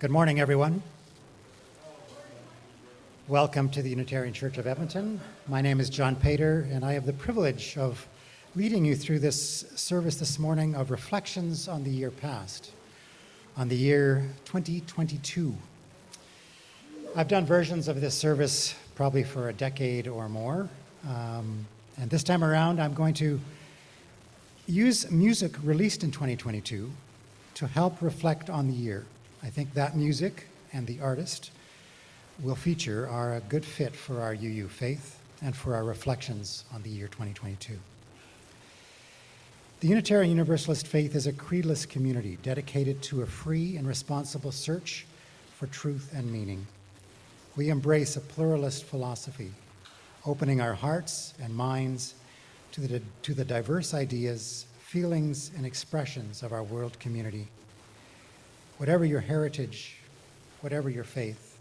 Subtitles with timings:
[0.00, 0.80] Good morning, everyone.
[3.26, 5.20] Welcome to the Unitarian Church of Edmonton.
[5.48, 8.06] My name is John Pater, and I have the privilege of
[8.54, 12.70] leading you through this service this morning of reflections on the year past,
[13.56, 15.52] on the year 2022.
[17.16, 20.68] I've done versions of this service probably for a decade or more,
[21.08, 21.66] um,
[22.00, 23.40] and this time around I'm going to
[24.68, 26.88] use music released in 2022
[27.54, 29.04] to help reflect on the year.
[29.42, 31.50] I think that music and the artist
[32.42, 36.82] will feature are a good fit for our UU faith and for our reflections on
[36.82, 37.78] the year 2022.
[39.80, 45.06] The Unitarian Universalist faith is a creedless community dedicated to a free and responsible search
[45.56, 46.66] for truth and meaning.
[47.56, 49.52] We embrace a pluralist philosophy,
[50.26, 52.14] opening our hearts and minds
[52.72, 57.46] to the, to the diverse ideas, feelings, and expressions of our world community.
[58.78, 59.96] Whatever your heritage,
[60.60, 61.58] whatever your faith,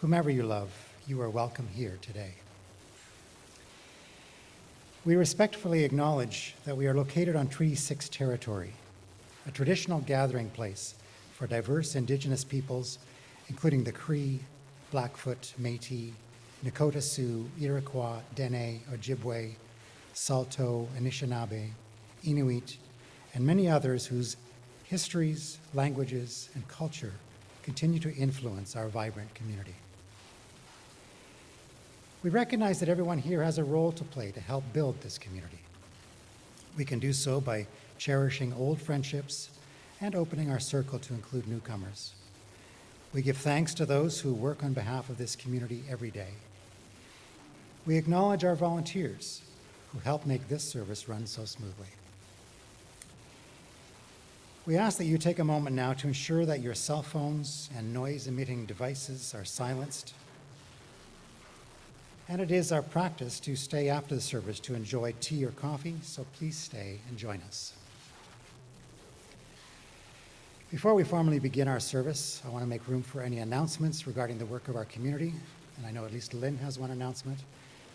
[0.00, 0.68] whomever you love,
[1.06, 2.32] you are welcome here today.
[5.04, 8.72] We respectfully acknowledge that we are located on Treaty 6 territory,
[9.46, 10.96] a traditional gathering place
[11.34, 12.98] for diverse Indigenous peoples,
[13.48, 14.40] including the Cree,
[14.90, 16.10] Blackfoot, Métis,
[16.64, 19.52] Nakota Sioux, Iroquois, Dene, Ojibwe,
[20.14, 21.68] Saulteaux, Anishinaabe,
[22.24, 22.76] Inuit,
[23.34, 24.36] and many others whose
[24.94, 27.10] histories, languages, and culture
[27.64, 29.74] continue to influence our vibrant community.
[32.22, 35.58] We recognize that everyone here has a role to play to help build this community.
[36.76, 37.66] We can do so by
[37.98, 39.48] cherishing old friendships
[40.00, 42.12] and opening our circle to include newcomers.
[43.12, 46.34] We give thanks to those who work on behalf of this community every day.
[47.84, 49.42] We acknowledge our volunteers
[49.92, 51.88] who help make this service run so smoothly.
[54.66, 57.92] We ask that you take a moment now to ensure that your cell phones and
[57.92, 60.14] noise emitting devices are silenced.
[62.30, 65.96] And it is our practice to stay after the service to enjoy tea or coffee,
[66.00, 67.74] so please stay and join us.
[70.70, 74.38] Before we formally begin our service, I want to make room for any announcements regarding
[74.38, 75.34] the work of our community.
[75.76, 77.38] And I know at least Lynn has one announcement.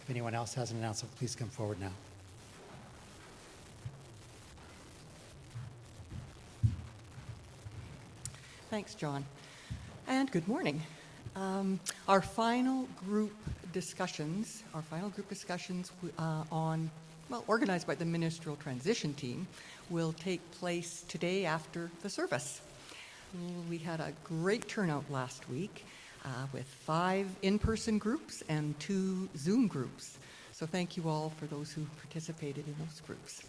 [0.04, 1.92] If anyone else has an announcement, please come forward now.
[8.70, 9.26] Thanks, John.
[10.08, 10.84] And good morning.
[11.36, 13.34] Um, our final group
[13.74, 16.92] discussions, our final group discussions uh, on,
[17.32, 19.48] well, organized by the ministerial transition team,
[19.90, 22.62] will take place today after the service.
[23.68, 25.84] We had a great turnout last week
[26.24, 30.20] uh, with five in person groups and two Zoom groups.
[30.52, 33.42] So thank you all for those who participated in those groups.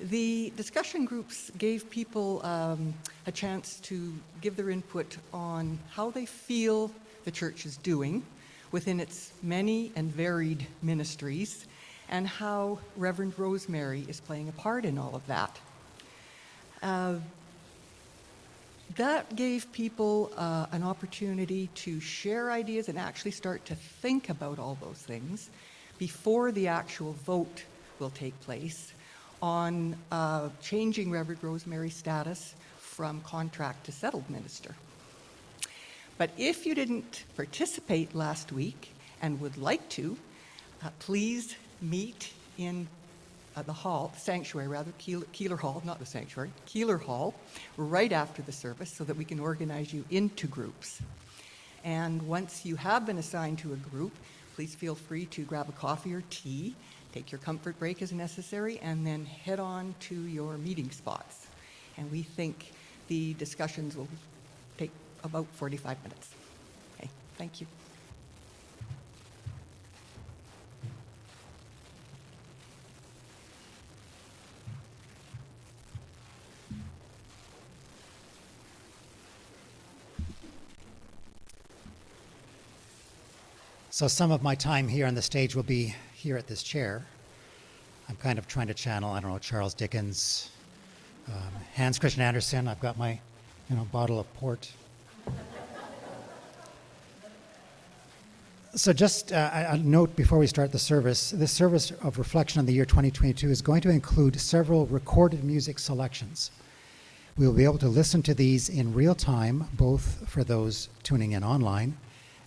[0.00, 2.94] The discussion groups gave people um,
[3.26, 6.92] a chance to give their input on how they feel
[7.24, 8.24] the church is doing
[8.70, 11.66] within its many and varied ministries
[12.08, 15.58] and how Reverend Rosemary is playing a part in all of that.
[16.80, 17.16] Uh,
[18.94, 24.60] that gave people uh, an opportunity to share ideas and actually start to think about
[24.60, 25.50] all those things
[25.98, 27.64] before the actual vote
[27.98, 28.92] will take place
[29.42, 34.74] on uh, changing Reverend Rosemary's status from contract to settled minister.
[36.16, 40.16] But if you didn't participate last week and would like to,
[40.82, 42.88] uh, please meet in
[43.56, 47.34] uh, the hall, the sanctuary rather, Keeler, Keeler Hall, not the sanctuary, Keeler Hall,
[47.76, 51.00] right after the service so that we can organize you into groups.
[51.84, 54.12] And once you have been assigned to a group,
[54.58, 56.74] please feel free to grab a coffee or tea
[57.12, 61.46] Take your comfort break as necessary, and then head on to your meeting spots.
[61.96, 62.72] And we think
[63.08, 64.08] the discussions will
[64.76, 64.90] take
[65.24, 66.28] about 45 minutes.
[66.98, 67.66] Okay, thank you.
[83.98, 87.04] So, some of my time here on the stage will be here at this chair.
[88.08, 90.50] I'm kind of trying to channel, I don't know, Charles Dickens,
[91.26, 92.68] um, Hans Christian Andersen.
[92.68, 93.18] I've got my,
[93.68, 94.70] you know, bottle of port.
[98.76, 102.66] so just uh, a note before we start the service, this service of reflection on
[102.66, 106.52] the year 2022 is going to include several recorded music selections.
[107.36, 111.32] We will be able to listen to these in real time, both for those tuning
[111.32, 111.96] in online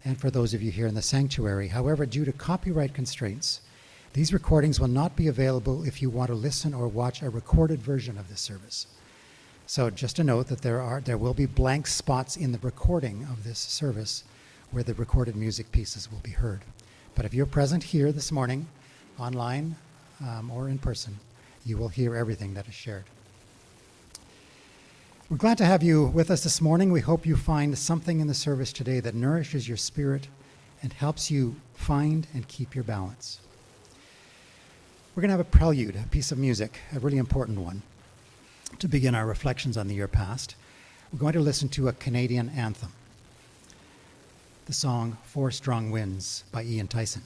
[0.03, 1.69] and for those of you here in the sanctuary.
[1.69, 3.61] However, due to copyright constraints,
[4.13, 7.81] these recordings will not be available if you want to listen or watch a recorded
[7.81, 8.87] version of this service.
[9.67, 13.23] So just a note that there are there will be blank spots in the recording
[13.23, 14.23] of this service
[14.71, 16.61] where the recorded music pieces will be heard.
[17.15, 18.67] But if you're present here this morning,
[19.17, 19.75] online
[20.21, 21.19] um, or in person,
[21.65, 23.05] you will hear everything that is shared.
[25.31, 26.91] We're glad to have you with us this morning.
[26.91, 30.27] We hope you find something in the service today that nourishes your spirit
[30.83, 33.39] and helps you find and keep your balance.
[35.15, 37.81] We're going to have a prelude, a piece of music, a really important one
[38.79, 40.55] to begin our reflections on the year past,
[41.13, 42.91] we're going to listen to a Canadian anthem
[44.65, 47.21] the song Four Strong Winds by Ian Tyson.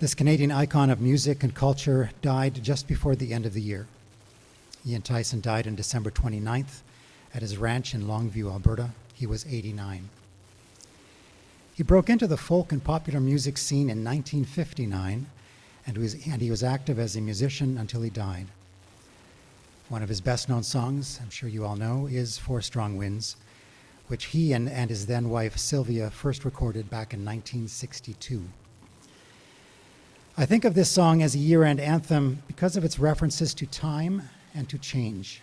[0.00, 3.86] This Canadian icon of music and culture died just before the end of the year.
[4.86, 6.82] Ian Tyson died on December 29th
[7.34, 8.90] at his ranch in Longview, Alberta.
[9.14, 10.08] He was 89.
[11.74, 15.26] He broke into the folk and popular music scene in 1959
[15.86, 18.46] and, was, and he was active as a musician until he died.
[19.88, 23.36] One of his best known songs, I'm sure you all know, is Four Strong Winds,
[24.06, 28.44] which he and, and his then wife Sylvia first recorded back in 1962.
[30.38, 33.66] I think of this song as a year end anthem because of its references to
[33.66, 34.22] time
[34.56, 35.42] and to change.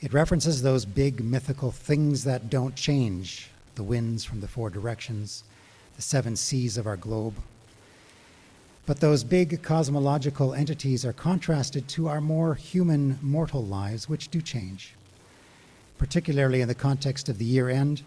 [0.00, 5.44] It references those big mythical things that don't change the winds from the four directions,
[5.96, 7.34] the seven seas of our globe,
[8.84, 14.42] but those big cosmological entities are contrasted to our more human, mortal lives, which do
[14.42, 14.94] change.
[15.98, 18.02] Particularly in the context of the year end,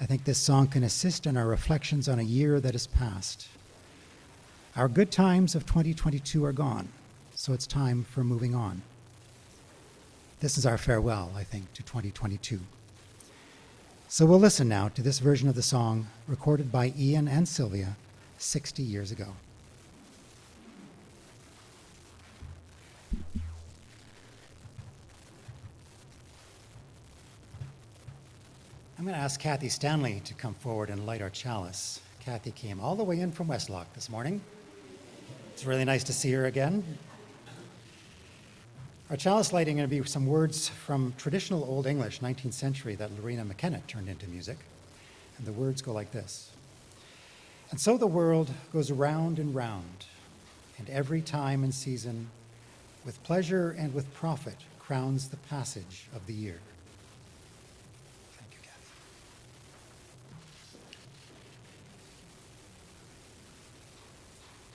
[0.00, 3.48] I think this song can assist in our reflections on a year that has passed.
[4.74, 6.88] Our good times of 2022 are gone,
[7.34, 8.82] so it's time for moving on.
[10.40, 12.60] This is our farewell, I think, to 2022.
[14.08, 17.96] So we'll listen now to this version of the song recorded by Ian and Sylvia
[18.36, 19.28] 60 years ago.
[28.98, 32.00] I'm going to ask Kathy Stanley to come forward and light our chalice.
[32.20, 34.42] Kathy came all the way in from Westlock this morning.
[35.54, 36.84] It's really nice to see her again.
[39.08, 43.10] Our chalice lighting going to be some words from traditional Old English, 19th century, that
[43.10, 44.58] Loreena McKennitt turned into music.
[45.38, 46.50] And the words go like this
[47.70, 50.06] And so the world goes round and round,
[50.76, 52.30] and every time and season,
[53.04, 56.58] with pleasure and with profit, crowns the passage of the year.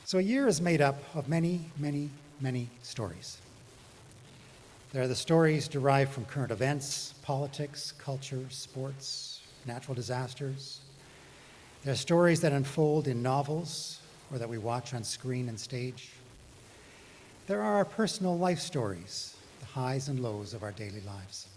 [0.06, 2.10] So a year is made up of many, many,
[2.42, 3.38] many stories.
[4.92, 10.82] There are the stories derived from current events, politics, culture, sports, natural disasters.
[11.84, 14.02] There are stories that unfold in novels
[14.32, 16.10] or that we watch on screen and stage.
[17.48, 21.48] There are our personal life stories, the highs and lows of our daily lives.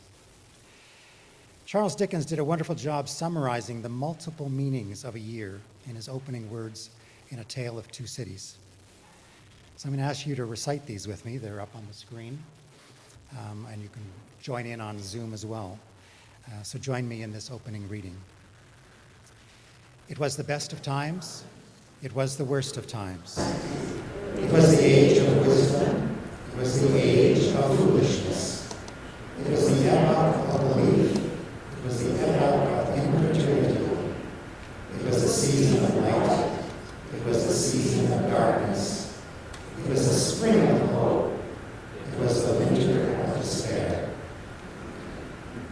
[1.67, 6.09] Charles Dickens did a wonderful job summarizing the multiple meanings of a year in his
[6.09, 6.91] opening words
[7.31, 8.59] in A Tale of Two Cities.
[9.77, 11.37] So I'm going to ask you to recite these with me.
[11.37, 12.39] They're up on the screen,
[13.39, 14.03] um, and you can
[14.41, 15.79] join in on Zoom as well.
[16.47, 18.17] Uh, so join me in this opening reading.
[20.09, 21.45] It was the best of times,
[22.03, 23.39] it was the worst of times.
[24.37, 26.19] It was the age of wisdom,
[26.53, 28.75] it was the age of foolishness.
[29.41, 33.85] It was the epoch of belief, it was the epoch of incredulity.
[34.95, 36.61] It was the season of light,
[37.15, 39.05] it was the season of darkness.
[39.85, 41.39] It was the spring of hope.
[42.11, 44.11] It was the winter of despair.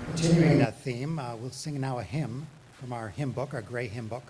[0.06, 3.86] Continuing that theme, uh, we'll sing now a hymn from our hymn book, our gray
[3.86, 4.24] hymn book,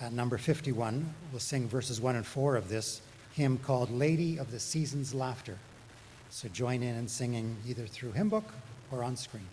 [0.00, 1.14] at number 51.
[1.32, 3.00] We'll sing verses 1 and 4 of this
[3.34, 5.58] hymn called Lady of the Season's Laughter.
[6.30, 8.52] So join in in singing either through hymn book
[8.90, 9.46] or on screen.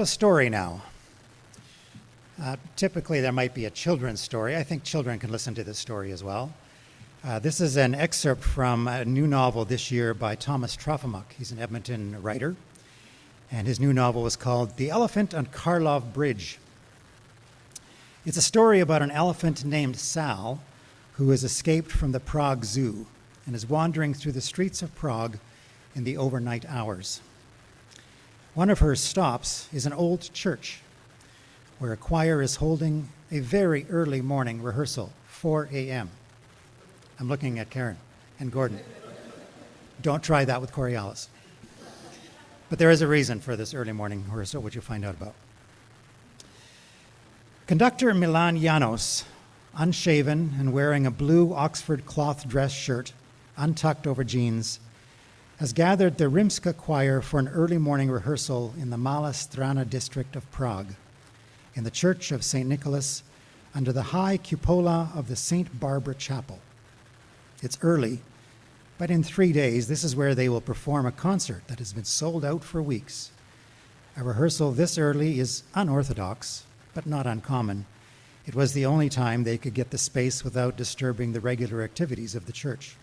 [0.00, 0.80] A story now.
[2.42, 4.56] Uh, typically, there might be a children's story.
[4.56, 6.54] I think children can listen to this story as well.
[7.22, 11.32] Uh, this is an excerpt from a new novel this year by Thomas Trofimuk.
[11.36, 12.56] He's an Edmonton writer,
[13.52, 16.58] and his new novel is called The Elephant on Karlov Bridge.
[18.24, 20.60] It's a story about an elephant named Sal
[21.16, 23.04] who has escaped from the Prague Zoo
[23.44, 25.36] and is wandering through the streets of Prague
[25.94, 27.20] in the overnight hours.
[28.60, 30.82] One of her stops is an old church
[31.78, 36.10] where a choir is holding a very early morning rehearsal, 4 a.m.
[37.18, 37.96] I'm looking at Karen
[38.38, 38.80] and Gordon.
[40.02, 41.28] Don't try that with Coriolis.
[42.68, 45.34] But there is a reason for this early morning rehearsal, which you'll find out about.
[47.66, 49.24] Conductor Milan Janos,
[49.74, 53.14] unshaven and wearing a blue Oxford cloth dress shirt,
[53.56, 54.80] untucked over jeans,
[55.60, 60.34] has gathered the Rimska choir for an early morning rehearsal in the Mala Strana district
[60.34, 60.94] of Prague,
[61.74, 62.66] in the church of St.
[62.66, 63.22] Nicholas,
[63.74, 65.78] under the high cupola of the St.
[65.78, 66.60] Barbara Chapel.
[67.60, 68.20] It's early,
[68.96, 72.04] but in three days, this is where they will perform a concert that has been
[72.04, 73.30] sold out for weeks.
[74.16, 76.64] A rehearsal this early is unorthodox,
[76.94, 77.84] but not uncommon.
[78.46, 82.34] It was the only time they could get the space without disturbing the regular activities
[82.34, 82.96] of the church.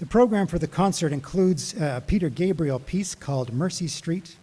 [0.00, 4.36] The program for the concert includes a Peter Gabriel piece called Mercy Street,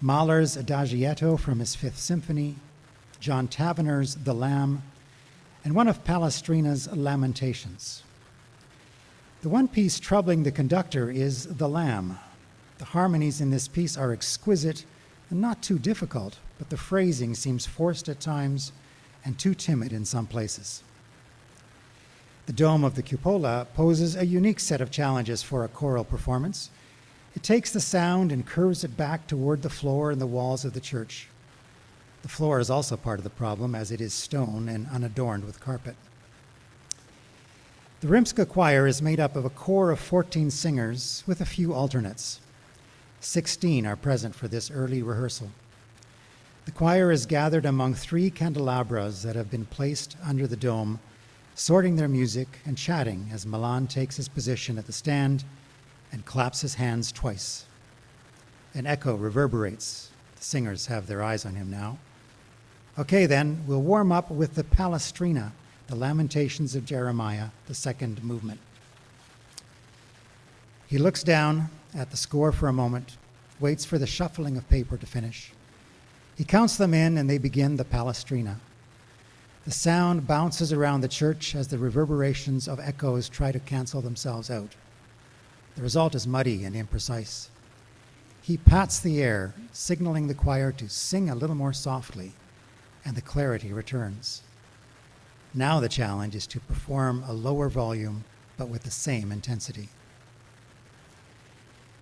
[0.00, 2.56] Mahler's Adagietto from his Fifth Symphony,
[3.20, 4.82] John Tavener's The Lamb,
[5.64, 8.04] and one of Palestrina's Lamentations.
[9.42, 12.18] The one piece troubling the conductor is The Lamb.
[12.78, 14.86] The harmonies in this piece are exquisite
[15.28, 18.72] and not too difficult, but the phrasing seems forced at times
[19.26, 20.82] and too timid in some places.
[22.50, 26.68] The dome of the cupola poses a unique set of challenges for a choral performance.
[27.36, 30.72] It takes the sound and curves it back toward the floor and the walls of
[30.72, 31.28] the church.
[32.22, 35.60] The floor is also part of the problem, as it is stone and unadorned with
[35.60, 35.94] carpet.
[38.00, 41.72] The Rimska choir is made up of a corps of 14 singers with a few
[41.72, 42.40] alternates.
[43.20, 45.52] 16 are present for this early rehearsal.
[46.64, 50.98] The choir is gathered among three candelabras that have been placed under the dome,
[51.54, 55.44] sorting their music and chatting as Milan takes his position at the stand
[56.12, 57.66] and claps his hands twice.
[58.74, 60.10] An echo reverberates.
[60.36, 61.98] The singers have their eyes on him now.
[62.98, 65.52] Okay, then, we'll warm up with the Palestrina,
[65.86, 68.60] the Lamentations of Jeremiah, the second movement.
[70.86, 73.16] He looks down at the score for a moment,
[73.60, 75.52] waits for the shuffling of paper to finish.
[76.36, 78.56] He counts them in, and they begin the Palestrina.
[79.64, 84.50] The sound bounces around the church as the reverberations of echoes try to cancel themselves
[84.50, 84.74] out.
[85.76, 87.48] The result is muddy and imprecise.
[88.40, 92.32] He pats the air, signaling the choir to sing a little more softly
[93.04, 94.42] and the clarity returns.
[95.52, 98.24] Now the challenge is to perform a lower volume
[98.56, 99.88] but with the same intensity.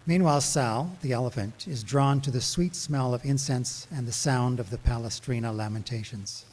[0.06, 4.58] Meanwhile, Sal, the elephant, is drawn to the sweet smell of incense and the sound
[4.58, 6.46] of the Palestrina lamentations.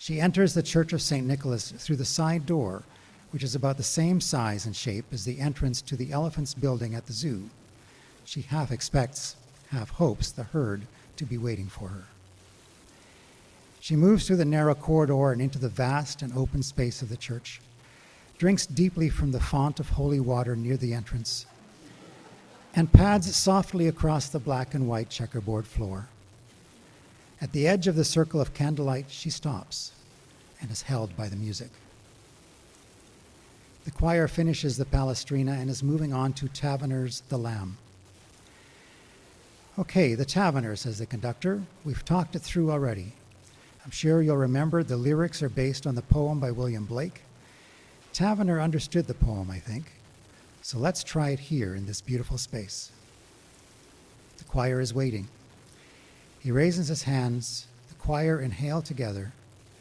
[0.00, 1.26] She enters the Church of St.
[1.26, 2.84] Nicholas through the side door,
[3.32, 6.94] which is about the same size and shape as the entrance to the elephant's building
[6.94, 7.50] at the zoo.
[8.24, 9.36] She half expects,
[9.68, 10.86] half hopes the herd
[11.18, 12.04] to be waiting for her.
[13.78, 17.16] She moves through the narrow corridor and into the vast and open space of the
[17.18, 17.60] church,
[18.38, 21.44] drinks deeply from the font of holy water near the entrance,
[22.74, 26.08] and pads softly across the black and white checkerboard floor.
[27.42, 29.92] At the edge of the circle of candlelight, she stops
[30.60, 31.70] and is held by the music.
[33.84, 37.78] The choir finishes the Palestrina and is moving on to Tavener's The Lamb.
[39.78, 41.62] Okay, the Tavener, says the conductor.
[41.84, 43.14] We've talked it through already.
[43.84, 47.22] I'm sure you'll remember the lyrics are based on the poem by William Blake.
[48.12, 49.92] Tavener understood the poem, I think.
[50.60, 52.92] So let's try it here in this beautiful space.
[54.36, 55.28] The choir is waiting.
[56.40, 59.32] He raises his hands, the choir inhale together,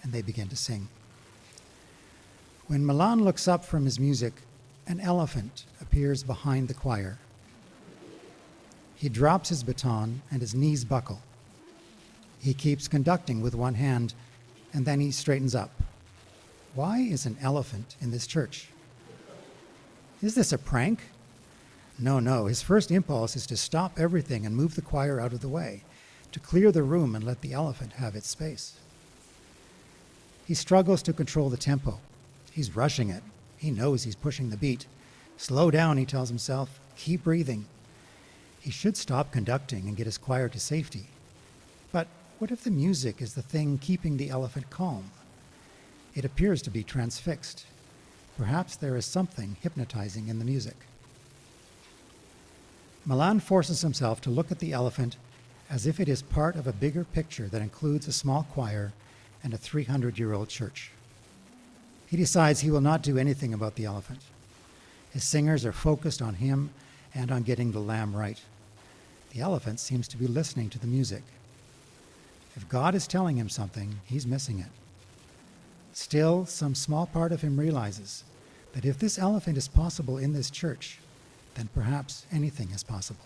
[0.03, 0.89] and they begin to sing.
[2.67, 4.33] When Milan looks up from his music,
[4.85, 7.17] an elephant appears behind the choir.
[8.95, 11.21] He drops his baton and his knees buckle.
[12.41, 14.13] He keeps conducting with one hand,
[14.73, 15.71] and then he straightens up.
[16.75, 18.67] Why is an elephant in this church?
[20.21, 20.99] Is this a prank?
[21.97, 22.45] No, no.
[22.45, 25.83] His first impulse is to stop everything and move the choir out of the way,
[26.31, 28.77] to clear the room and let the elephant have its space.
[30.45, 31.99] He struggles to control the tempo.
[32.51, 33.23] He's rushing it.
[33.57, 34.87] He knows he's pushing the beat.
[35.37, 36.79] Slow down, he tells himself.
[36.95, 37.65] Keep breathing.
[38.59, 41.05] He should stop conducting and get his choir to safety.
[41.91, 42.07] But
[42.39, 45.11] what if the music is the thing keeping the elephant calm?
[46.15, 47.65] It appears to be transfixed.
[48.37, 50.75] Perhaps there is something hypnotizing in the music.
[53.05, 55.15] Milan forces himself to look at the elephant
[55.69, 58.91] as if it is part of a bigger picture that includes a small choir
[59.43, 60.91] and a 300 year old church.
[62.07, 64.21] He decides he will not do anything about the elephant.
[65.11, 66.71] His singers are focused on him
[67.13, 68.39] and on getting the lamb right.
[69.31, 71.23] The elephant seems to be listening to the music.
[72.55, 74.71] If God is telling him something, he's missing it.
[75.93, 78.23] Still, some small part of him realizes
[78.73, 80.99] that if this elephant is possible in this church,
[81.55, 83.25] then perhaps anything is possible.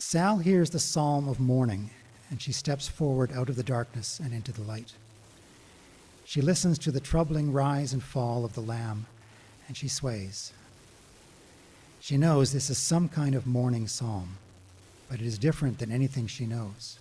[0.00, 1.90] Sal hears the psalm of mourning,
[2.30, 4.92] and she steps forward out of the darkness and into the light.
[6.24, 9.06] She listens to the troubling rise and fall of the lamb,
[9.66, 10.52] and she sways.
[12.00, 14.38] She knows this is some kind of mourning psalm,
[15.10, 17.00] but it is different than anything she knows.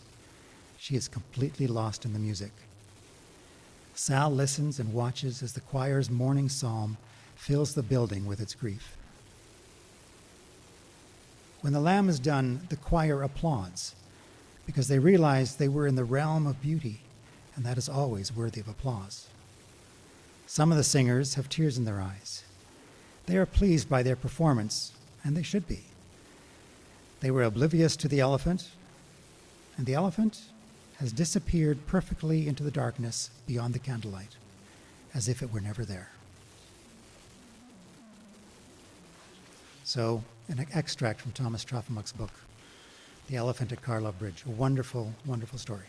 [0.80, 2.52] She is completely lost in the music.
[3.94, 6.98] Sal listens and watches as the choir's mourning psalm
[7.36, 8.98] fills the building with its grief.
[11.62, 13.96] When the Lamb is done, the choir applauds
[14.66, 17.00] because they realize they were in the realm of beauty,
[17.56, 19.28] and that is always worthy of applause.
[20.46, 22.44] Some of the singers have tears in their eyes.
[23.26, 24.92] They are pleased by their performance,
[25.24, 25.84] and they should be.
[27.22, 28.70] They were oblivious to the elephant,
[29.78, 30.42] and the elephant
[31.00, 34.36] has disappeared perfectly into the darkness beyond the candlelight,
[35.14, 36.10] as if it were never there.
[39.84, 42.32] So, an extract from Thomas Trofimuk's book,
[43.30, 44.44] The Elephant at Karlov Bridge.
[44.46, 45.84] A wonderful, wonderful story.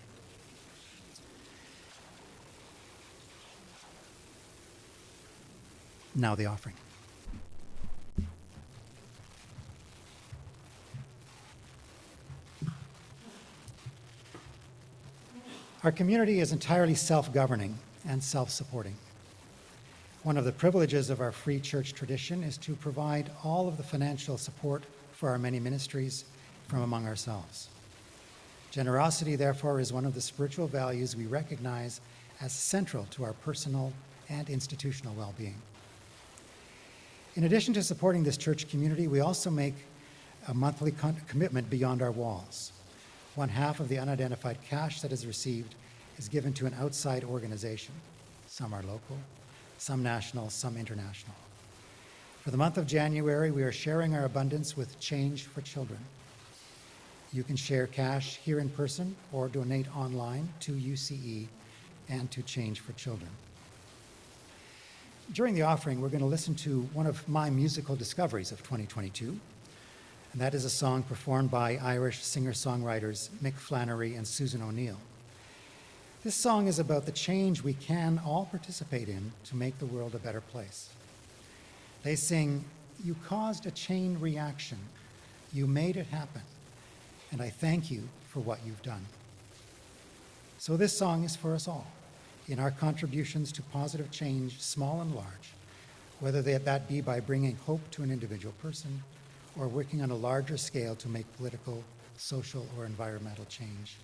[6.14, 6.74] Now, the offering.
[15.84, 18.96] Our community is entirely self governing and self supporting.
[20.24, 23.84] One of the privileges of our free church tradition is to provide all of the
[23.84, 26.24] financial support for our many ministries
[26.66, 27.68] from among ourselves.
[28.72, 32.00] Generosity, therefore, is one of the spiritual values we recognize
[32.40, 33.92] as central to our personal
[34.28, 35.54] and institutional well being.
[37.36, 39.74] In addition to supporting this church community, we also make
[40.48, 42.72] a monthly con- commitment beyond our walls.
[43.36, 45.76] One half of the unidentified cash that is received
[46.18, 47.94] is given to an outside organization.
[48.48, 49.18] Some are local,
[49.78, 51.34] some national, some international.
[52.42, 55.98] For the month of January, we are sharing our abundance with Change for Children.
[57.32, 61.46] You can share cash here in person or donate online to UCE
[62.08, 63.30] and to Change for Children.
[65.32, 69.38] During the offering, we're going to listen to one of my musical discoveries of 2022,
[70.32, 74.96] and that is a song performed by Irish singer songwriters Mick Flannery and Susan O'Neill.
[76.24, 80.16] This song is about the change we can all participate in to make the world
[80.16, 80.88] a better place.
[82.02, 82.64] They sing,
[83.04, 84.78] You caused a chain reaction.
[85.52, 86.42] You made it happen.
[87.30, 89.06] And I thank you for what you've done.
[90.58, 91.86] So, this song is for us all
[92.48, 95.52] in our contributions to positive change, small and large,
[96.18, 99.04] whether that be by bringing hope to an individual person
[99.56, 101.84] or working on a larger scale to make political,
[102.16, 103.98] social, or environmental change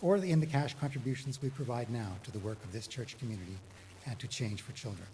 [0.00, 3.18] or the in the cash contributions we provide now to the work of this church
[3.18, 3.56] community
[4.06, 5.06] and to Change for Children.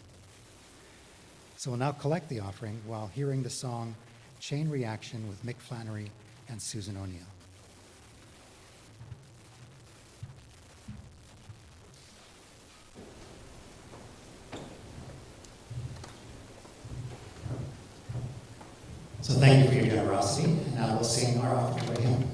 [1.57, 3.95] So we'll now collect the offering while hearing the song
[4.41, 6.11] Chain Reaction with Mick Flannery
[6.49, 7.21] and Susan O'Neill.
[19.23, 22.34] So thank you for your generosity, and now we'll sing our offering hymn.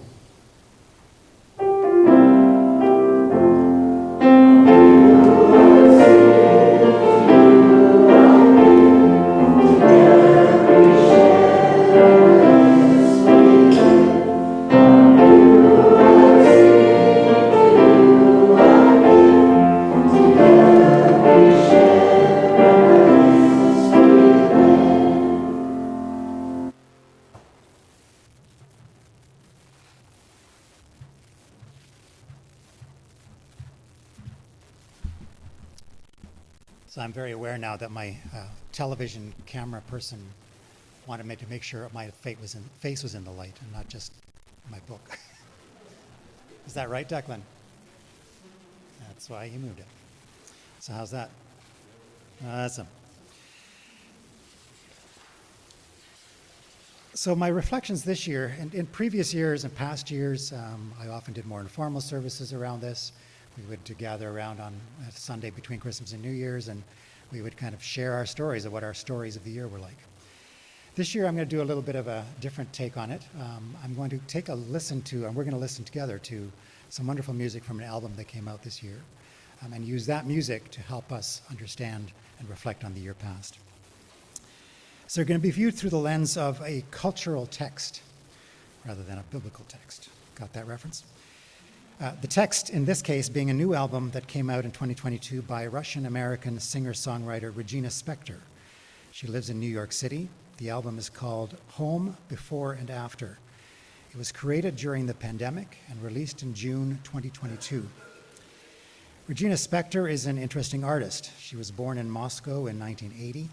[38.73, 40.19] Television camera person
[41.07, 43.73] wanted me to make sure my face was in, face was in the light and
[43.73, 44.13] not just
[44.71, 45.19] my book.
[46.67, 47.41] Is that right, Declan?
[49.09, 49.87] That's why he moved it.
[50.79, 51.31] So how's that?
[52.47, 52.87] Awesome.
[57.13, 61.35] So, my reflections this year, and in previous years and past years, um, I often
[61.35, 63.13] did more informal services around this.
[63.59, 64.73] We would gather around on
[65.11, 66.83] Sunday between Christmas and New Year's, and
[67.33, 69.79] we would kind of share our stories of what our stories of the year were
[69.79, 69.97] like.
[70.97, 73.23] This year, I'm going to do a little bit of a different take on it.
[73.41, 76.51] Um, I'm going to take a listen to, and we're going to listen together to
[76.89, 79.01] some wonderful music from an album that came out this year,
[79.65, 83.59] um, and use that music to help us understand and reflect on the year past.
[85.07, 88.03] So they're going to be viewed through the lens of a cultural text
[88.87, 90.09] rather than a biblical text.
[90.35, 91.05] Got that reference?
[92.01, 95.43] Uh, the text, in this case, being a new album that came out in 2022
[95.43, 98.39] by Russian American singer songwriter Regina Spektor.
[99.13, 100.29] She lives in New York City.
[100.57, 103.39] The album is called Home, Before, and After.
[104.11, 107.87] It was created during the pandemic and released in June 2022.
[109.29, 111.31] Regina Spektor is an interesting artist.
[111.39, 113.51] She was born in Moscow in 1980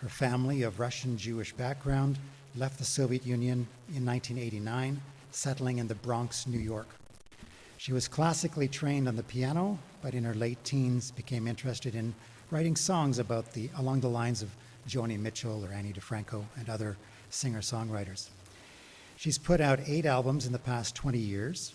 [0.00, 2.18] her family of Russian Jewish background
[2.56, 4.98] left the Soviet Union in 1989,
[5.30, 6.88] settling in the Bronx, New York.
[7.80, 12.14] She was classically trained on the piano, but in her late teens became interested in
[12.50, 14.50] writing songs about the, along the lines of
[14.86, 16.98] Joni Mitchell or Ani DiFranco and other
[17.30, 18.28] singer songwriters.
[19.16, 21.72] She's put out eight albums in the past 20 years.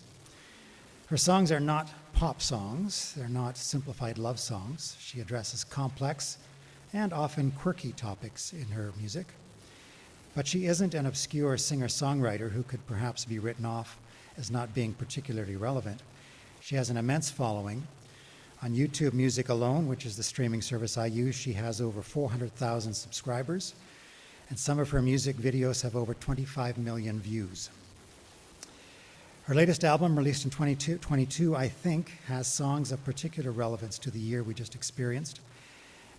[1.08, 4.98] Her songs are not pop songs, they're not simplified love songs.
[5.00, 6.38] She addresses complex
[6.94, 9.26] and often quirky topics in her music.
[10.36, 13.98] But she isn't an obscure singer songwriter who could perhaps be written off
[14.38, 16.02] as not being particularly relevant.
[16.62, 17.88] She has an immense following.
[18.64, 22.94] On YouTube Music alone, which is the streaming service I use, she has over 400,000
[22.94, 23.76] subscribers,
[24.50, 27.70] and some of her music videos have over 25 million views.
[29.44, 34.20] Her latest album, released in 2022, I think, has songs of particular relevance to the
[34.20, 35.40] year we just experienced.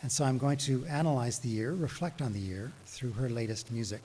[0.03, 3.73] And so I'm going to analyze the year, reflect on the year through her latest
[3.73, 4.03] music.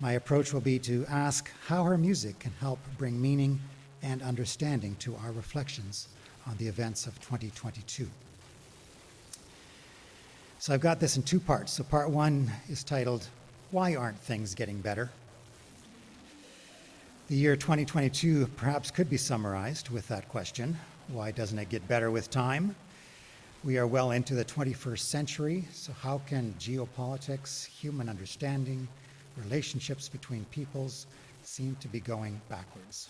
[0.00, 3.60] My approach will be to ask how her music can help bring meaning
[4.02, 6.08] and understanding to our reflections
[6.46, 8.08] on the events of 2022.
[10.58, 11.72] So I've got this in two parts.
[11.72, 13.26] So part one is titled,
[13.70, 15.10] Why Aren't Things Getting Better?
[17.28, 20.78] The year 2022 perhaps could be summarized with that question
[21.08, 22.74] Why doesn't it get better with time?
[23.64, 28.88] We are well into the 21st century, so how can geopolitics, human understanding,
[29.36, 31.06] relationships between peoples
[31.42, 33.08] seem to be going backwards?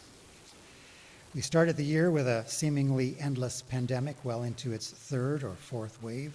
[1.35, 6.03] We started the year with a seemingly endless pandemic, well into its third or fourth
[6.03, 6.35] wave,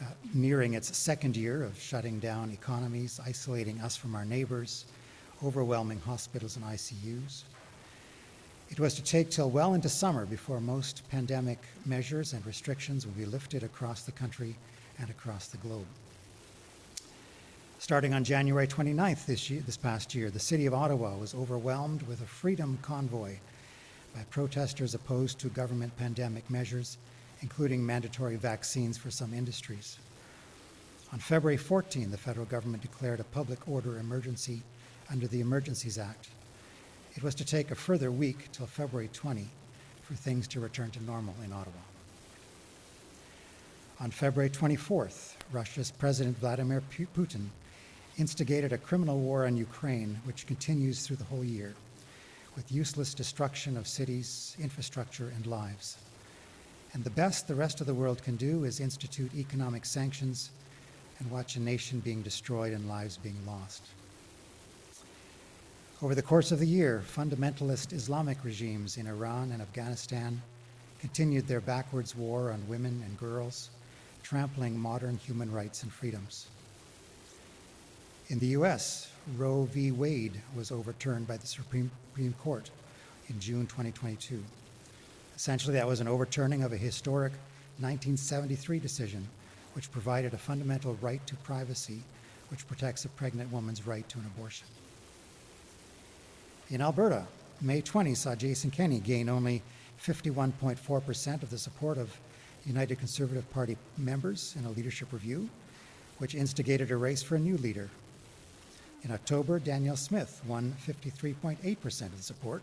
[0.00, 4.86] uh, nearing its second year of shutting down economies, isolating us from our neighbors,
[5.44, 7.42] overwhelming hospitals and ICUs.
[8.70, 13.18] It was to take till well into summer before most pandemic measures and restrictions would
[13.18, 14.56] be lifted across the country
[14.98, 15.84] and across the globe.
[17.92, 22.00] Starting on January 29th this, year, this past year, the city of Ottawa was overwhelmed
[22.04, 23.36] with a freedom convoy
[24.14, 26.96] by protesters opposed to government pandemic measures,
[27.42, 29.98] including mandatory vaccines for some industries.
[31.12, 34.62] On February 14, the federal government declared a public order emergency
[35.10, 36.28] under the Emergencies Act
[37.14, 39.46] it was to take a further week till February 20
[40.00, 41.76] for things to return to normal in Ottawa.
[44.00, 46.82] On February 24th, Russia's President Vladimir
[47.14, 47.48] Putin
[48.18, 51.74] instigated a criminal war on Ukraine, which continues through the whole year,
[52.56, 55.96] with useless destruction of cities, infrastructure, and lives.
[56.92, 60.50] And the best the rest of the world can do is institute economic sanctions
[61.18, 63.82] and watch a nation being destroyed and lives being lost.
[66.02, 70.42] Over the course of the year, fundamentalist Islamic regimes in Iran and Afghanistan
[71.00, 73.70] continued their backwards war on women and girls,
[74.22, 76.48] trampling modern human rights and freedoms.
[78.32, 79.92] In the US, Roe v.
[79.92, 81.90] Wade was overturned by the Supreme,
[82.40, 82.70] Court
[83.28, 84.42] in June 2022.
[85.36, 87.32] Essentially, that was an overturning of a historic
[87.80, 89.28] 1973 decision
[89.74, 92.00] which provided a fundamental right to privacy
[92.48, 94.66] which protects a pregnant woman's right to an abortion.
[96.70, 97.26] In Alberta,
[97.60, 99.60] May 20 saw Jason Kenney gain only
[100.02, 102.16] 51.4% of the support of
[102.64, 105.50] United Conservative Party members in a leadership review,
[106.16, 107.90] which instigated a race for a new leader.
[109.04, 112.62] In October, Danielle Smith won 53.8% of the support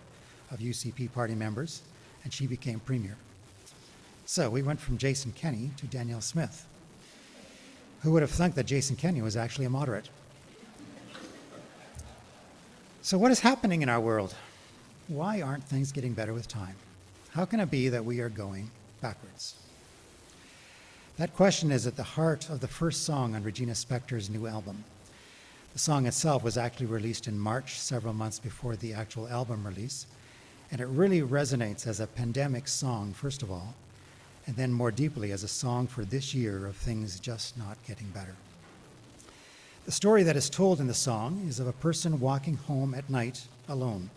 [0.52, 1.82] of UCP party members,
[2.24, 3.18] and she became premier.
[4.26, 6.66] So we went from Jason Kenney to Danielle Smith.
[8.02, 10.10] Who would have thunk that Jason Kenney was actually a moderate?
[13.02, 14.36] So, what is happening in our world?
[15.08, 16.76] Why aren't things getting better with time?
[17.32, 18.70] How can it be that we are going
[19.02, 19.56] backwards?
[21.18, 24.84] That question is at the heart of the first song on Regina Spektor's new album.
[25.74, 30.08] The song itself was actually released in March, several months before the actual album release,
[30.72, 33.76] and it really resonates as a pandemic song, first of all,
[34.46, 38.08] and then more deeply as a song for this year of things just not getting
[38.08, 38.36] better.
[39.86, 43.10] The story that is told in the song is of a person walking home at
[43.10, 44.10] night alone.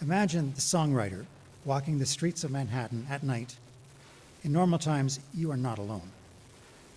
[0.00, 1.24] Imagine the songwriter
[1.64, 3.56] walking the streets of Manhattan at night.
[4.42, 6.10] In normal times, you are not alone.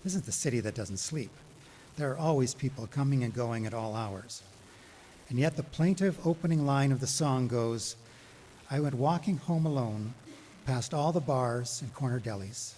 [0.04, 1.32] This is the city that doesn't sleep.
[1.98, 4.44] There are always people coming and going at all hours.
[5.30, 7.96] And yet, the plaintive opening line of the song goes
[8.70, 10.14] I went walking home alone
[10.66, 12.74] past all the bars and corner delis.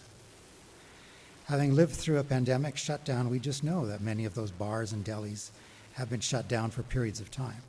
[1.47, 5.03] Having lived through a pandemic shutdown, we just know that many of those bars and
[5.03, 5.49] delis
[5.93, 7.61] have been shut down for periods of time.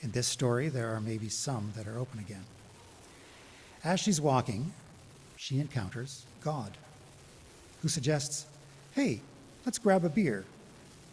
[0.00, 2.44] In this story, there are maybe some that are open again.
[3.82, 4.72] As she's walking,
[5.36, 6.78] she encounters God,
[7.82, 8.46] who suggests,
[8.92, 9.20] Hey,
[9.66, 10.44] let's grab a beer.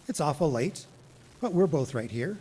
[0.08, 0.86] It's awful late,
[1.40, 2.38] but we're both right here.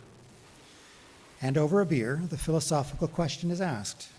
[1.41, 4.09] And over a beer, the philosophical question is asked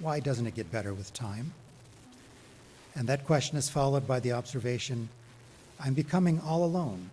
[0.00, 1.52] why doesn't it get better with time?
[2.94, 5.08] And that question is followed by the observation
[5.80, 7.10] I'm becoming all alone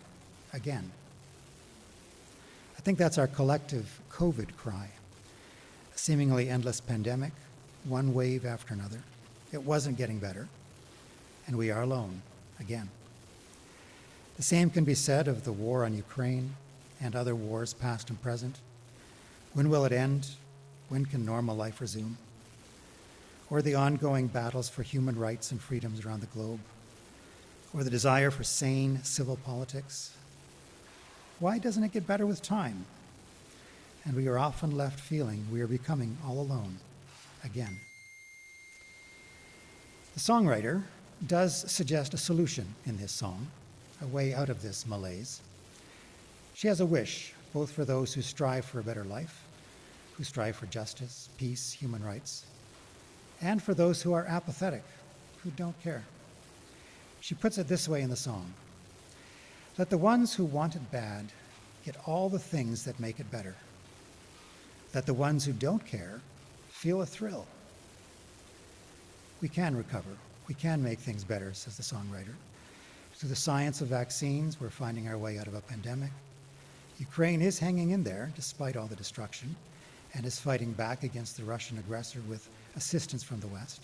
[0.54, 0.92] again.
[2.78, 4.90] I think that's our collective COVID cry.
[5.94, 7.32] A seemingly endless pandemic,
[7.84, 9.02] one wave after another.
[9.52, 10.48] It wasn't getting better,
[11.48, 12.22] and we are alone
[12.60, 12.90] again.
[14.38, 16.56] The same can be said of the war on Ukraine
[17.02, 18.60] and other wars, past and present.
[19.54, 20.28] When will it end?
[20.90, 22.18] When can normal life resume?
[23.50, 26.60] Or the ongoing battles for human rights and freedoms around the globe?
[27.74, 30.16] Or the desire for sane civil politics?
[31.40, 32.86] Why doesn't it get better with time?
[34.04, 36.78] And we are often left feeling we are becoming all alone
[37.44, 37.80] again.
[40.14, 40.84] The songwriter
[41.26, 43.48] does suggest a solution in this song,
[44.02, 45.42] a way out of this malaise.
[46.54, 49.44] She has a wish, both for those who strive for a better life,
[50.14, 52.46] who strive for justice, peace, human rights,
[53.42, 54.84] and for those who are apathetic,
[55.44, 56.04] who don't care.
[57.22, 58.54] She puts it this way in the song
[59.78, 61.26] Let the ones who want it bad
[61.86, 63.56] get all the things that make it better.
[64.94, 66.22] Let the ones who don't care
[66.70, 67.46] feel a thrill.
[69.42, 70.10] We can recover.
[70.48, 72.36] We can make things better, says the songwriter.
[73.16, 76.12] Through the science of vaccines, we're finding our way out of a pandemic.
[77.00, 79.56] Ukraine is hanging in there despite all the destruction
[80.14, 83.82] and is fighting back against the Russian aggressor with assistance from the West.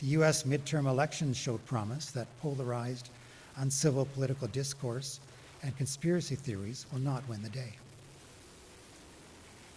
[0.00, 0.44] The U.S.
[0.44, 3.10] midterm elections showed promise that polarized,
[3.56, 5.20] uncivil political discourse
[5.62, 7.74] and conspiracy theories will not win the day.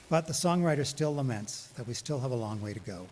[0.10, 3.08] But the songwriter still laments that we still have a long way to go.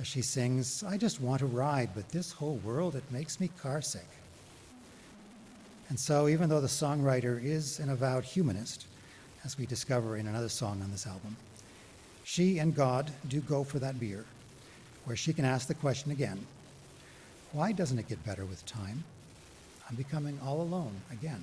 [0.00, 3.50] As she sings, I just want to ride, but this whole world, it makes me
[3.62, 4.08] carsick.
[5.90, 8.86] And so, even though the songwriter is an avowed humanist,
[9.44, 11.36] as we discover in another song on this album,
[12.24, 14.24] she and God do go for that beer,
[15.04, 16.46] where she can ask the question again
[17.52, 19.04] why doesn't it get better with time?
[19.88, 21.42] I'm becoming all alone again.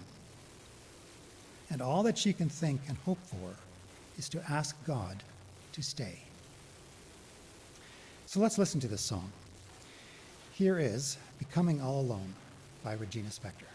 [1.70, 3.54] And all that she can think and hope for
[4.18, 5.22] is to ask God
[5.74, 6.27] to stay.
[8.38, 9.32] So let's listen to this song.
[10.54, 12.36] Here is Becoming All Alone
[12.84, 13.66] by Regina Spektor.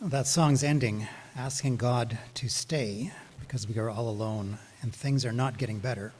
[0.00, 5.30] That song's ending, asking God to stay because we are all alone and things are
[5.30, 6.14] not getting better,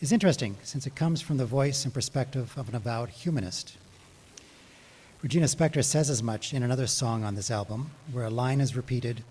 [0.00, 3.76] is interesting since it comes from the voice and perspective of an avowed humanist.
[5.22, 8.76] Regina Spektor says as much in another song on this album, where a line is
[8.76, 9.22] repeated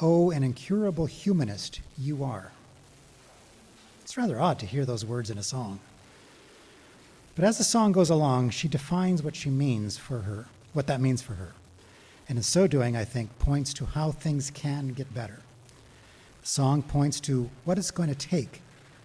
[0.00, 2.50] Oh, an incurable humanist you are.
[4.00, 5.80] It's rather odd to hear those words in a song.
[7.36, 11.00] But as the song goes along, she defines what she means for her, what that
[11.00, 11.52] means for her
[12.28, 15.40] and in so doing, I think, points to how things can get better.
[16.40, 18.62] The song points to what it's going to take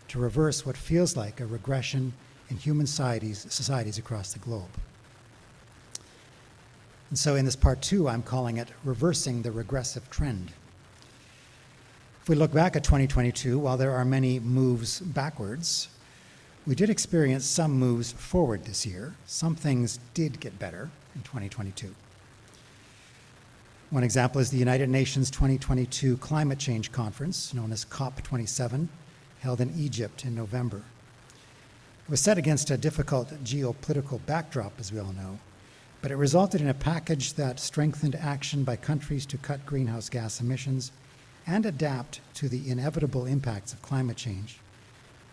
[0.08, 2.13] to reverse what feels like a regression
[2.49, 4.69] in human societies, societies across the globe.
[7.09, 10.51] And so in this part two, I'm calling it Reversing the Regressive Trend.
[12.21, 15.87] If we look back at 2022, while there are many moves backwards,
[16.65, 19.15] we did experience some moves forward this year.
[19.25, 21.95] Some things did get better in 2022.
[23.89, 28.89] One example is the United Nations 2022 Climate Change Conference, known as COP27,
[29.39, 30.81] held in Egypt in November.
[32.03, 35.39] It was set against a difficult geopolitical backdrop, as we all know,
[36.01, 40.39] but it resulted in a package that strengthened action by countries to cut greenhouse gas
[40.39, 40.91] emissions
[41.45, 44.60] and adapt to the inevitable impacts of climate change,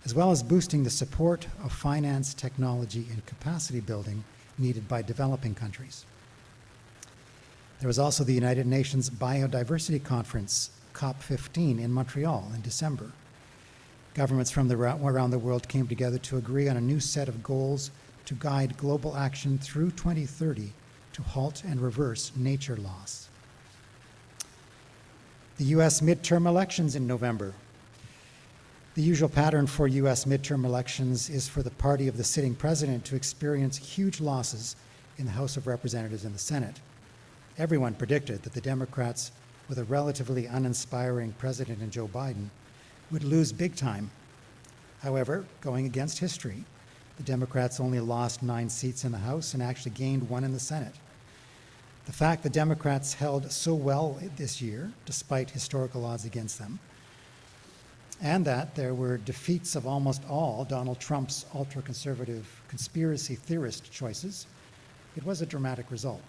[0.04, 4.24] as well as boosting the support of finance, technology, and capacity building
[4.58, 6.04] needed by developing countries.
[7.80, 13.10] There was also the United Nations Biodiversity Conference, COP15, in Montreal in December.
[14.14, 17.42] Governments from the, around the world came together to agree on a new set of
[17.42, 17.90] goals
[18.26, 20.72] to guide global action through 2030
[21.12, 23.28] to halt and reverse nature loss.
[25.56, 26.00] The U.S.
[26.00, 27.54] midterm elections in November.
[28.94, 30.24] The usual pattern for U.S.
[30.24, 34.76] midterm elections is for the party of the sitting president to experience huge losses
[35.18, 36.80] in the House of Representatives and the Senate.
[37.56, 39.30] Everyone predicted that the Democrats,
[39.68, 42.48] with a relatively uninspiring president in Joe Biden,
[43.12, 44.10] would lose big time.
[45.02, 46.64] However, going against history,
[47.16, 50.60] the Democrats only lost nine seats in the House and actually gained one in the
[50.60, 50.94] Senate.
[52.06, 56.78] The fact the Democrats held so well this year, despite historical odds against them,
[58.20, 64.46] and that there were defeats of almost all Donald Trump's ultra conservative conspiracy theorist choices,
[65.16, 66.20] it was a dramatic result.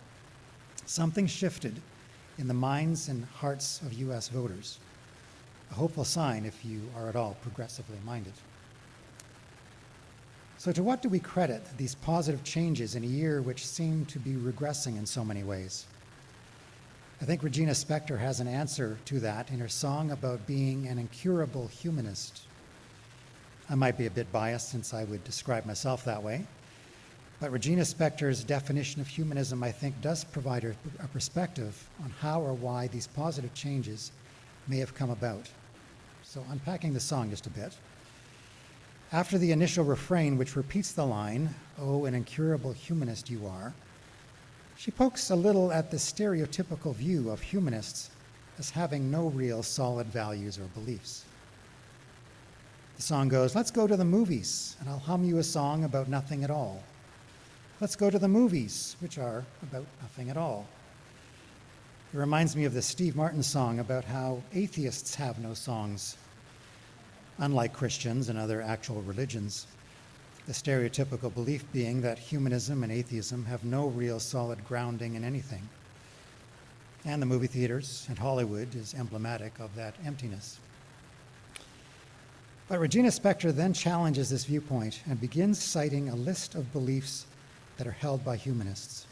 [0.86, 1.82] Something shifted
[2.38, 4.30] in the minds and hearts of U.S.
[4.30, 4.80] voters,
[5.71, 8.34] a hopeful sign if you are at all progressively minded.
[10.65, 14.17] So, to what do we credit these positive changes in a year which seemed to
[14.17, 15.86] be regressing in so many ways?
[17.21, 20.97] I think Regina Spektor has an answer to that in her song about being an
[20.97, 22.47] incurable humanist.
[23.69, 26.47] I might be a bit biased since I would describe myself that way,
[27.39, 32.41] but Regina Spektor's definition of humanism, I think, does provide a, a perspective on how
[32.41, 34.12] or why these positive changes
[34.67, 35.47] may have come about.
[36.23, 37.78] So, unpacking the song just a bit.
[39.12, 43.74] After the initial refrain, which repeats the line, Oh, an incurable humanist you are,
[44.78, 48.10] she pokes a little at the stereotypical view of humanists
[48.58, 51.26] as having no real solid values or beliefs.
[52.96, 56.08] The song goes, Let's go to the movies, and I'll hum you a song about
[56.08, 56.82] nothing at all.
[57.82, 60.65] Let's go to the movies, which are about nothing at all.
[62.13, 66.18] It reminds me of the Steve Martin song about how atheists have no songs
[67.38, 69.67] unlike Christians and other actual religions.
[70.45, 75.67] The stereotypical belief being that humanism and atheism have no real solid grounding in anything.
[77.04, 80.60] And the movie theaters and Hollywood is emblematic of that emptiness.
[82.67, 87.28] But Regina Spektor then challenges this viewpoint and begins citing a list of beliefs
[87.78, 89.06] that are held by humanists.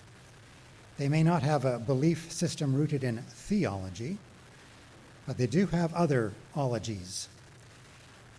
[0.97, 4.17] They may not have a belief system rooted in theology,
[5.27, 7.27] but they do have other ologies,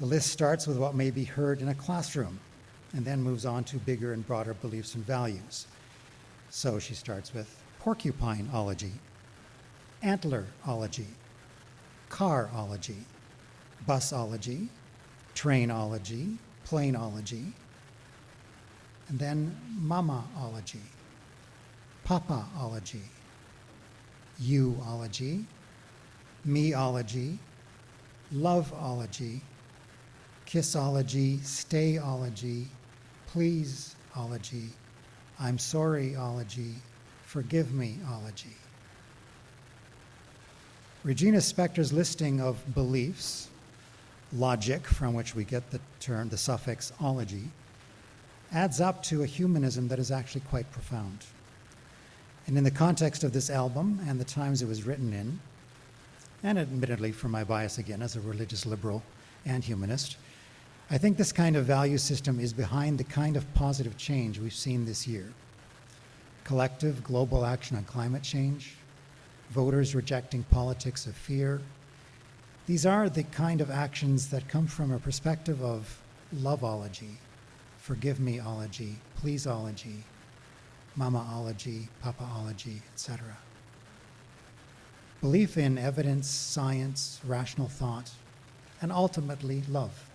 [0.00, 2.40] the list starts with what may be heard in a classroom
[2.94, 5.66] and then moves on to bigger and broader beliefs and values.
[6.50, 8.92] So she starts with porcupineology,
[10.02, 11.06] antlerology,
[12.10, 13.02] carology,
[13.86, 14.68] busology,
[15.34, 17.52] trainology, planeology,
[19.08, 20.80] and then mamaology,
[22.06, 23.02] papaology,
[24.40, 25.44] youology,
[26.46, 27.38] meology,
[28.32, 29.40] loveology,
[30.54, 32.66] kissology, stayology,
[33.34, 34.68] pleaseology,
[35.40, 36.74] I'm sorryology,
[37.24, 38.54] forgive meology.
[41.02, 43.48] Regina Spektor's listing of beliefs,
[44.32, 47.48] logic, from which we get the term, the suffix ology,
[48.52, 51.26] adds up to a humanism that is actually quite profound.
[52.46, 55.40] And in the context of this album and the times it was written in,
[56.44, 59.02] and admittedly for my bias again as a religious liberal
[59.44, 60.16] and humanist,
[60.90, 64.52] I think this kind of value system is behind the kind of positive change we've
[64.52, 65.32] seen this year.
[66.44, 68.76] Collective global action on climate change,
[69.48, 71.62] voters rejecting politics of fear.
[72.66, 76.02] These are the kind of actions that come from a perspective of
[76.34, 77.16] loveology,
[77.78, 80.02] forgive meology, pleaseology,
[80.98, 83.38] mamaology, papaology, etc.
[85.22, 88.10] Belief in evidence, science, rational thought,
[88.82, 90.10] and ultimately love.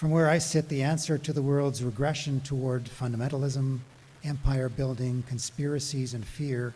[0.00, 3.80] From where I sit, the answer to the world's regression toward fundamentalism,
[4.24, 6.72] empire building, conspiracies, and fear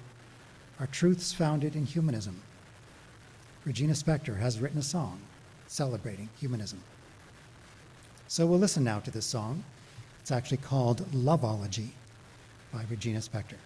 [0.79, 2.43] are truths founded in humanism.
[3.65, 5.23] Regina Spektor has written a song
[5.69, 6.83] celebrating humanism.
[8.29, 9.65] So we'll listen now to this song.
[10.21, 11.93] It's actually called Loveology
[12.75, 13.57] by Regina Spektor.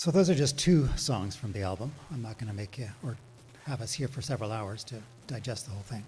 [0.00, 1.92] So those are just two songs from the album.
[2.10, 3.18] I'm not going to make you or
[3.66, 4.94] have us here for several hours to
[5.26, 6.04] digest the whole thing.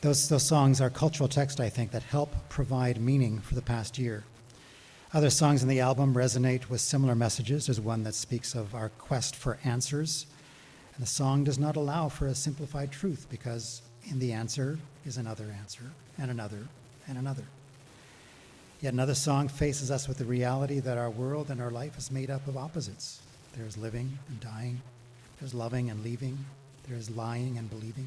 [0.00, 3.98] Those, those songs are cultural text, I think, that help provide meaning for the past
[3.98, 4.22] year.
[5.12, 7.66] Other songs in the album resonate with similar messages.
[7.66, 10.26] There's one that speaks of our quest for answers.
[10.94, 15.16] And the song does not allow for a simplified truth because in the answer is
[15.16, 15.82] another answer,
[16.16, 16.68] and another,
[17.08, 17.42] and another.
[18.84, 22.10] Yet another song faces us with the reality that our world and our life is
[22.10, 23.22] made up of opposites.
[23.56, 24.78] There's living and dying,
[25.40, 26.36] there's loving and leaving,
[26.86, 28.06] there's lying and believing.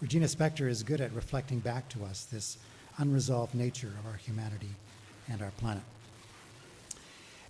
[0.00, 2.58] Regina Spektor is good at reflecting back to us this
[2.98, 4.74] unresolved nature of our humanity
[5.28, 5.84] and our planet.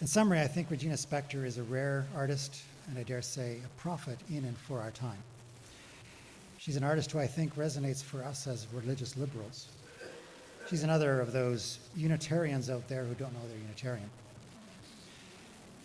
[0.02, 3.80] In summary, I think Regina Spektor is a rare artist, and I dare say a
[3.80, 5.22] prophet in and for our time.
[6.58, 9.68] She's an artist who I think resonates for us as religious liberals.
[10.68, 14.08] She's another of those Unitarians out there who don't know they're Unitarian.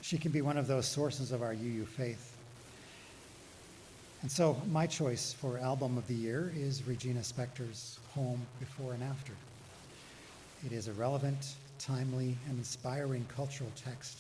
[0.01, 2.37] She can be one of those sources of our UU faith.
[4.21, 9.03] And so, my choice for album of the year is Regina Spektor's Home Before and
[9.03, 9.33] After.
[10.65, 14.19] It is a relevant, timely, and inspiring cultural text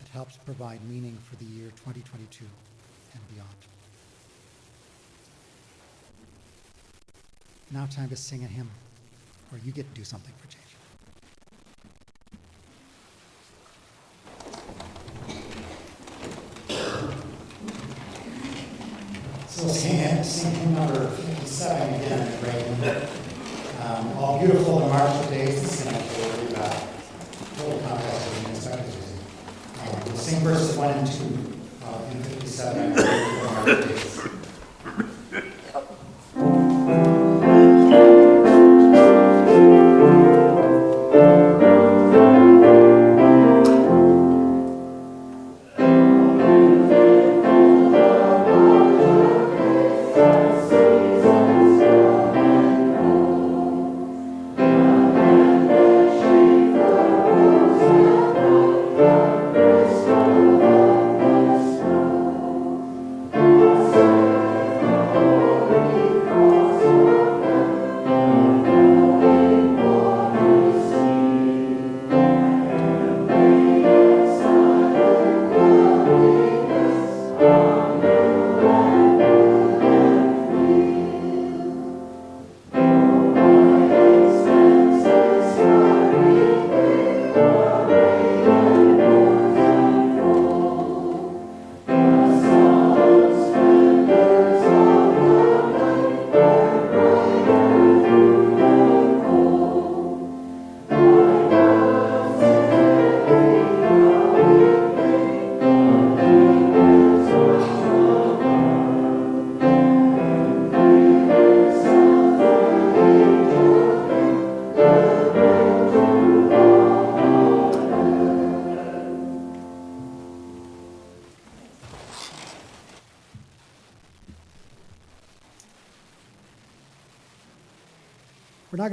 [0.00, 2.44] that helps provide meaning for the year 2022
[3.14, 3.48] and beyond.
[7.72, 8.70] Now, time to sing a hymn,
[9.52, 10.65] or you get to do something for change.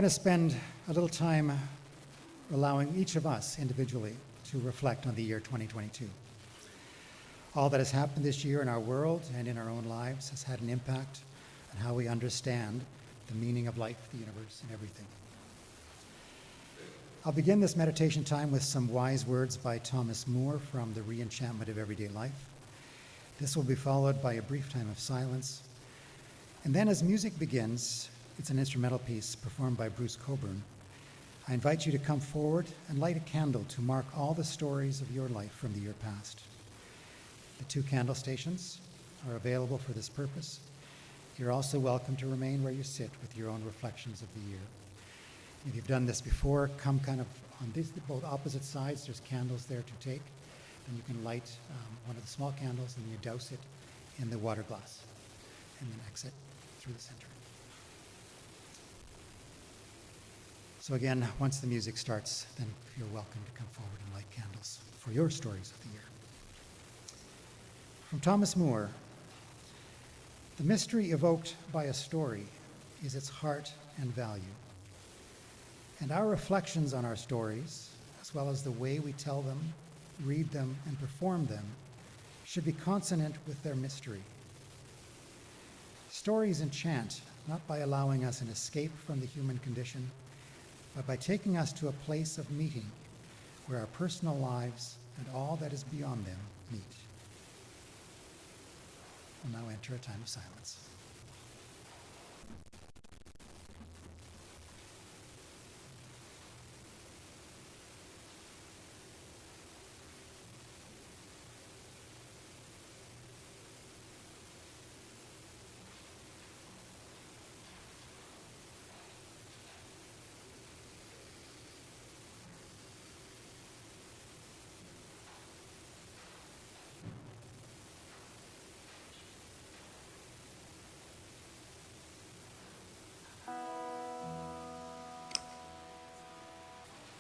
[0.04, 0.54] Going to spend
[0.90, 1.56] a little time uh,
[2.54, 6.10] allowing each of us individually to reflect on the year 2022.
[7.56, 10.44] All that has happened this year in our world and in our own lives has
[10.44, 11.22] had an impact
[11.72, 12.82] on how we understand
[13.28, 15.06] the meaning of life, the universe, and everything.
[17.26, 21.70] I'll begin this meditation time with some wise words by Thomas Moore from The Reenchantment
[21.70, 22.50] of Everyday Life.
[23.40, 25.62] This will be followed by a brief time of silence.
[26.66, 28.10] And then, as music begins,
[28.40, 30.62] it's an instrumental piece performed by Bruce Cockburn.
[31.48, 35.02] I invite you to come forward and light a candle to mark all the stories
[35.02, 36.40] of your life from the year past.
[37.60, 38.80] The two candle stations
[39.30, 40.60] are available for this purpose.
[41.38, 44.62] You're also welcome to remain where you sit with your own reflections of the year.
[45.68, 47.28] If you've done this before, come kind of
[47.62, 49.06] on these, both opposite sides.
[49.06, 50.22] There's candles there to take.
[50.88, 53.60] And you can light um, one of the small candles and you douse it
[54.22, 55.00] in the water glass
[55.80, 56.34] and then exit
[56.80, 57.33] through the center.
[60.84, 62.68] So again, once the music starts, then
[62.98, 66.04] you're welcome to come forward and light candles for your stories of the year.
[68.10, 68.90] From Thomas Moore,
[70.58, 72.44] the mystery evoked by a story
[73.02, 73.72] is its heart
[74.02, 74.44] and value.
[76.02, 77.90] And our reflections on our stories,
[78.22, 79.60] as well as the way we tell them,
[80.26, 81.64] read them, and perform them,
[82.44, 84.24] should be consonant with their mystery.
[86.10, 90.12] Stories enchant not by allowing us an escape from the human condition
[90.96, 92.86] but by taking us to a place of meeting
[93.68, 96.38] where our personal lives and all that is beyond them
[96.72, 96.82] meet.
[99.44, 100.78] We'll now enter a time of silence.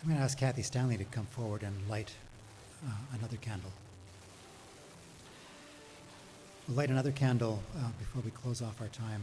[0.04, 2.12] I'm going to ask Kathy Stanley to come forward and light
[2.86, 3.72] uh, another candle.
[6.68, 9.22] We'll light another candle uh, before we close off our time.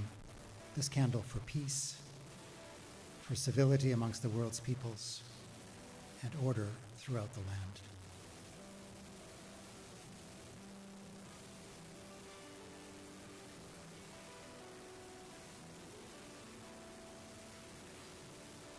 [0.75, 1.97] This candle for peace,
[3.21, 5.21] for civility amongst the world's peoples,
[6.23, 7.81] and order throughout the land.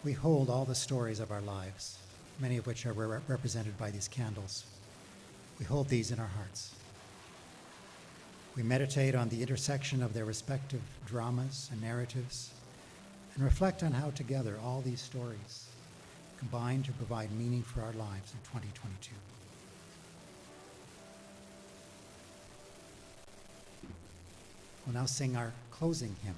[0.04, 1.98] We hold all the stories of our lives,
[2.40, 4.64] many of which are re- represented by these candles.
[5.60, 6.74] We hold these in our hearts.
[8.56, 12.50] We meditate on the intersection of their respective dramas and narratives
[13.36, 15.68] and reflect on how together all these stories
[16.40, 19.12] combine to provide meaning for our lives in 2022.
[24.86, 26.36] We'll now sing our closing hymn.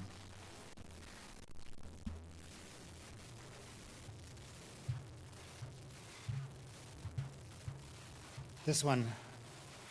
[8.65, 9.11] This one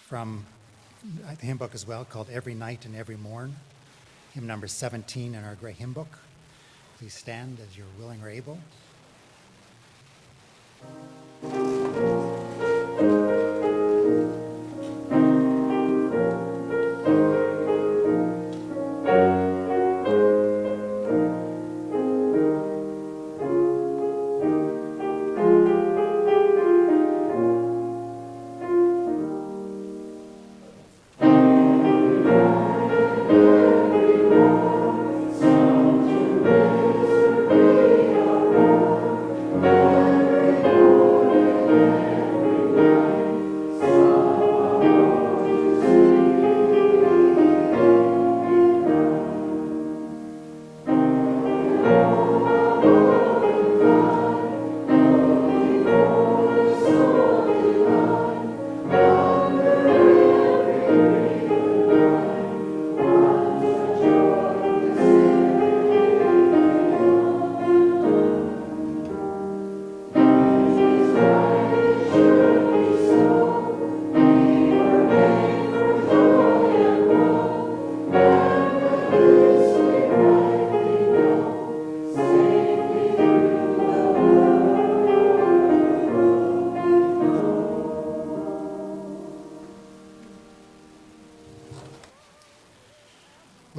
[0.06, 0.46] from
[1.38, 3.54] the hymn book as well, called Every Night and Every Morn,
[4.32, 6.18] hymn number 17 in our gray hymn book.
[6.96, 8.58] Please stand as you're willing or able.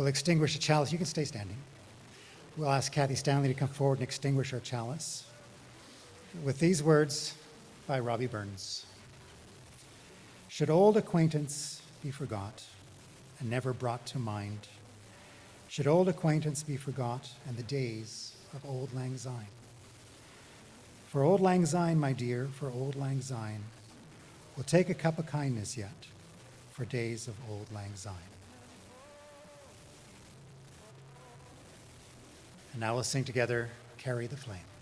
[0.03, 0.91] We'll extinguish a chalice.
[0.91, 1.55] You can stay standing.
[2.57, 5.23] We'll ask Kathy Stanley to come forward and extinguish our chalice.
[6.43, 7.35] With these words
[7.87, 8.85] by Robbie Burns
[10.49, 12.65] Should old acquaintance be forgot
[13.39, 14.67] and never brought to mind?
[15.69, 19.47] Should old acquaintance be forgot and the days of old Lang Syne?
[21.07, 23.63] For old Lang Syne, my dear, for old Lang Syne,
[24.57, 26.07] we'll take a cup of kindness yet
[26.71, 28.33] for days of old Lang Syne.
[32.73, 34.72] And now we'll sing together, Carry the Flame.